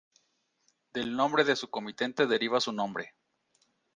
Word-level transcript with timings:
Del 0.93 1.15
nombre 1.15 1.43
de 1.43 1.55
su 1.55 1.69
comitente 1.69 2.25
deriva 2.25 2.59
su 2.59 2.71
nombre. 2.73 3.13